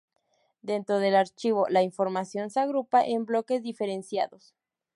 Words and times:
Dentro 0.63 0.97
del 0.97 1.15
archivo 1.15 1.67
la 1.69 1.83
información 1.83 2.49
se 2.49 2.59
agrupa 2.59 3.05
en 3.05 3.23
bloques 3.27 3.61
diferenciados. 3.61 4.55